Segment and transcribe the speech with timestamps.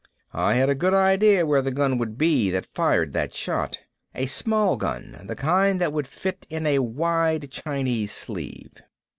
[0.33, 3.77] I had a good idea where the gun would be that fired that shot.
[4.15, 8.81] A small gun, the kind that would fit in a wide Chinese sleeve.